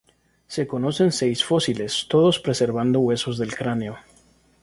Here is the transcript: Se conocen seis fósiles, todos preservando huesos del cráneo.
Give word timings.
Se 0.47 0.65
conocen 0.65 1.11
seis 1.11 1.43
fósiles, 1.45 2.07
todos 2.09 2.39
preservando 2.39 2.99
huesos 3.01 3.37
del 3.37 3.53
cráneo. 3.53 3.99